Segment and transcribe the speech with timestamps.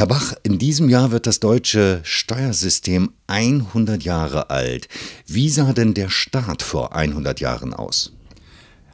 [0.00, 4.88] Herr Bach, in diesem Jahr wird das deutsche Steuersystem 100 Jahre alt.
[5.26, 8.10] Wie sah denn der Staat vor 100 Jahren aus?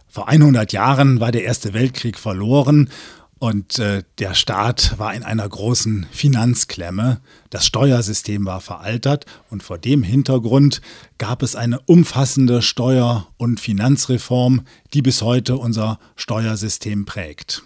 [0.09, 2.91] Vor 100 Jahren war der Erste Weltkrieg verloren
[3.39, 7.21] und äh, der Staat war in einer großen Finanzklemme.
[7.51, 10.81] Das Steuersystem war veraltert und vor dem Hintergrund
[11.19, 14.63] gab es eine umfassende Steuer- und Finanzreform,
[14.93, 17.63] die bis heute unser Steuersystem prägt.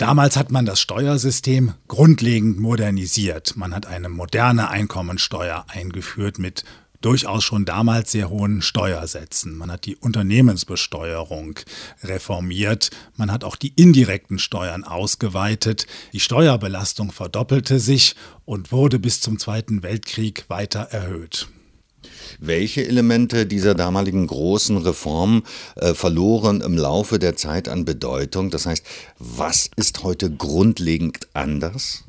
[0.00, 3.54] Damals hat man das Steuersystem grundlegend modernisiert.
[3.56, 6.64] Man hat eine moderne Einkommensteuer eingeführt mit
[7.02, 9.58] durchaus schon damals sehr hohen Steuersätzen.
[9.58, 11.58] Man hat die Unternehmensbesteuerung
[12.02, 12.88] reformiert.
[13.18, 15.86] Man hat auch die indirekten Steuern ausgeweitet.
[16.14, 21.48] Die Steuerbelastung verdoppelte sich und wurde bis zum Zweiten Weltkrieg weiter erhöht.
[22.38, 25.42] Welche Elemente dieser damaligen großen Reform
[25.76, 28.50] äh, verloren im Laufe der Zeit an Bedeutung?
[28.50, 28.84] Das heißt,
[29.18, 32.04] was ist heute grundlegend anders?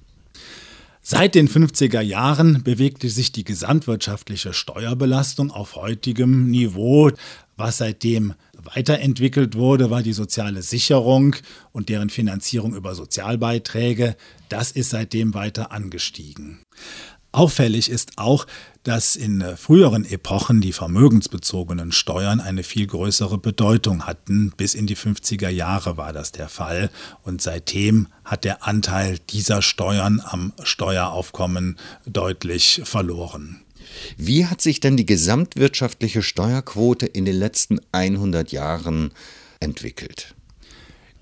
[1.03, 7.09] Seit den 50er Jahren bewegte sich die gesamtwirtschaftliche Steuerbelastung auf heutigem Niveau.
[7.57, 11.35] Was seitdem weiterentwickelt wurde, war die soziale Sicherung
[11.71, 14.15] und deren Finanzierung über Sozialbeiträge.
[14.47, 16.59] Das ist seitdem weiter angestiegen.
[17.33, 18.45] Auffällig ist auch,
[18.83, 24.51] dass in äh, früheren Epochen die vermögensbezogenen Steuern eine viel größere Bedeutung hatten.
[24.57, 26.89] Bis in die 50er Jahre war das der Fall.
[27.23, 33.61] Und seitdem hat der Anteil dieser Steuern am Steueraufkommen deutlich verloren.
[34.17, 39.11] Wie hat sich denn die gesamtwirtschaftliche Steuerquote in den letzten 100 Jahren
[39.59, 40.35] entwickelt?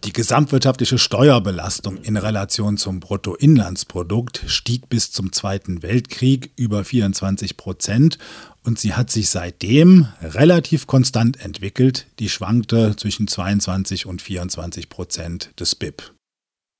[0.05, 8.17] Die gesamtwirtschaftliche Steuerbelastung in Relation zum Bruttoinlandsprodukt stieg bis zum Zweiten Weltkrieg über 24 Prozent
[8.63, 12.07] und sie hat sich seitdem relativ konstant entwickelt.
[12.19, 16.13] Die schwankte zwischen 22 und 24 Prozent des BIP.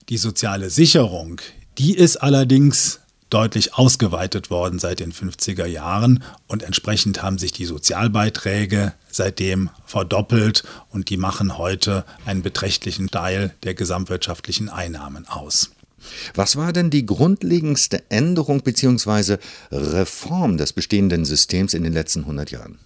[0.08, 1.42] Die soziale Sicherung,
[1.78, 7.66] die ist allerdings deutlich ausgeweitet worden seit den 50er Jahren und entsprechend haben sich die
[7.66, 15.72] Sozialbeiträge seitdem verdoppelt und die machen heute einen beträchtlichen Teil der gesamtwirtschaftlichen Einnahmen aus.
[16.34, 19.38] Was war denn die grundlegendste Änderung bzw.
[19.72, 22.79] Reform des bestehenden Systems in den letzten 100 Jahren?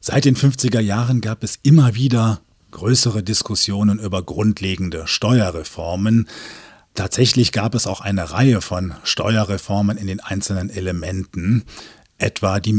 [0.00, 6.28] Seit den 50er Jahren gab es immer wieder größere Diskussionen über grundlegende Steuerreformen.
[6.96, 11.64] Tatsächlich gab es auch eine Reihe von Steuerreformen in den einzelnen Elementen,
[12.16, 12.72] etwa die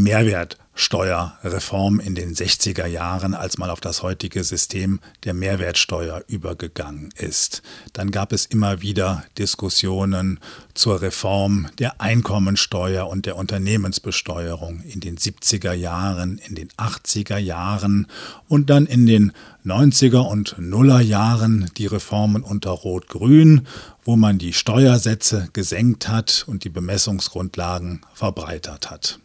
[0.78, 7.64] Mehrwertsteuerreform in den 60er Jahren, als man auf das heutige System der Mehrwertsteuer übergegangen ist.
[7.94, 10.40] Dann gab es immer wieder Diskussionen
[10.76, 18.06] zur Reform der Einkommensteuer und der Unternehmensbesteuerung in den 70er Jahren, in den 80er Jahren
[18.48, 19.32] und dann in den
[19.66, 23.68] 90er und Nuller Jahren die Reformen unter Rot-Grün,
[24.06, 29.20] wo man die Steuersätze gesenkt hat und die Bemessungsgrundlagen verbreitert hat.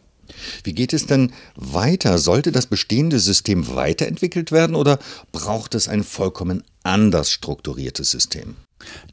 [0.63, 2.17] Wie geht es denn weiter?
[2.17, 4.99] Sollte das bestehende System weiterentwickelt werden oder
[5.31, 8.55] braucht es ein vollkommen anders strukturiertes System?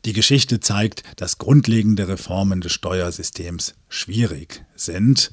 [0.04, 5.30] Die Geschichte zeigt, dass grundlegende Reformen des Steuersystems schwierig sind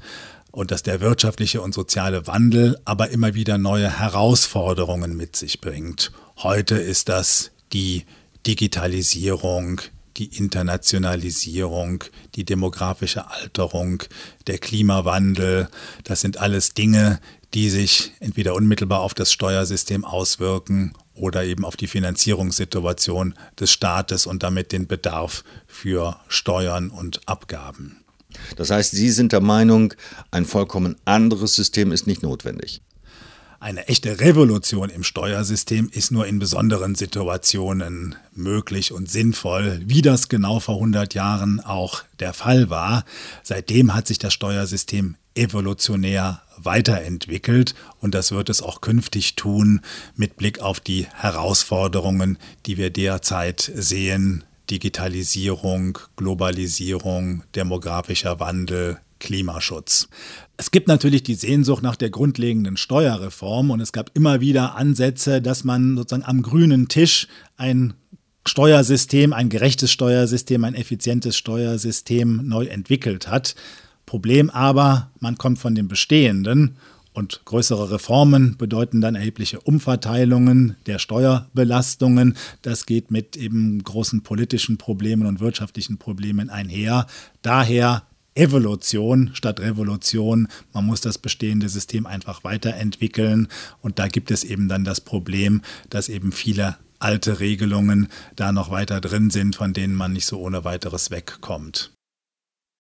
[0.51, 6.11] und dass der wirtschaftliche und soziale Wandel aber immer wieder neue Herausforderungen mit sich bringt.
[6.37, 8.05] Heute ist das die
[8.45, 9.81] Digitalisierung,
[10.17, 12.03] die Internationalisierung,
[12.35, 14.03] die demografische Alterung,
[14.47, 15.69] der Klimawandel,
[16.03, 17.19] das sind alles Dinge,
[17.53, 24.25] die sich entweder unmittelbar auf das Steuersystem auswirken oder eben auf die Finanzierungssituation des Staates
[24.25, 28.03] und damit den Bedarf für Steuern und Abgaben.
[28.55, 29.93] Das heißt, Sie sind der Meinung,
[30.31, 32.81] ein vollkommen anderes System ist nicht notwendig.
[33.59, 40.29] Eine echte Revolution im Steuersystem ist nur in besonderen Situationen möglich und sinnvoll, wie das
[40.29, 43.03] genau vor 100 Jahren auch der Fall war.
[43.41, 49.81] Seitdem hat sich das Steuersystem evolutionär weiterentwickelt und das wird es auch künftig tun
[50.15, 52.37] mit Blick auf die Herausforderungen,
[52.67, 54.43] die wir derzeit sehen.
[54.69, 60.07] Digitalisierung, Globalisierung, demografischer Wandel, Klimaschutz.
[60.57, 65.41] Es gibt natürlich die Sehnsucht nach der grundlegenden Steuerreform und es gab immer wieder Ansätze,
[65.41, 67.27] dass man sozusagen am grünen Tisch
[67.57, 67.93] ein
[68.47, 73.55] Steuersystem, ein gerechtes Steuersystem, ein effizientes Steuersystem neu entwickelt hat.
[74.05, 76.77] Problem aber, man kommt von dem Bestehenden
[77.17, 82.37] und größere Reformen bedeuten dann erhebliche Umverteilungen der Steuerbelastungen.
[82.61, 87.07] Das geht mit eben großen politischen Problemen und wirtschaftlichen Problemen einher.
[87.41, 88.03] Daher
[88.37, 90.47] Evolution statt Revolution.
[90.73, 93.47] Man muss das bestehende System einfach weiterentwickeln.
[93.81, 98.71] Und da gibt es eben dann das Problem, dass eben viele alte Regelungen da noch
[98.71, 101.96] weiter drin sind, von denen man nicht so ohne weiteres wegkommt.